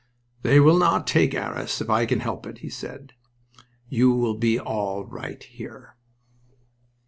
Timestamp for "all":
4.59-5.05